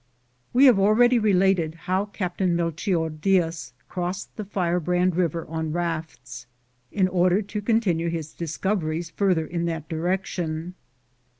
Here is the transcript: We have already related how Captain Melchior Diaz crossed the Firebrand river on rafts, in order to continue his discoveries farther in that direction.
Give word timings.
We 0.51 0.65
have 0.65 0.79
already 0.79 1.19
related 1.19 1.75
how 1.85 2.05
Captain 2.05 2.55
Melchior 2.55 3.07
Diaz 3.11 3.71
crossed 3.87 4.35
the 4.35 4.43
Firebrand 4.43 5.15
river 5.15 5.45
on 5.47 5.71
rafts, 5.73 6.47
in 6.91 7.07
order 7.07 7.43
to 7.43 7.61
continue 7.61 8.09
his 8.09 8.33
discoveries 8.33 9.11
farther 9.11 9.45
in 9.45 9.65
that 9.65 9.87
direction. 9.87 10.73